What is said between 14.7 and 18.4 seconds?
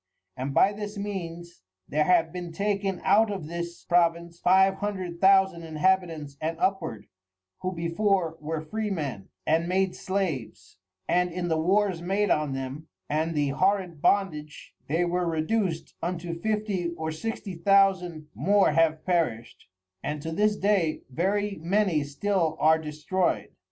they were reduc'd unto Fifty or Sixty Thousand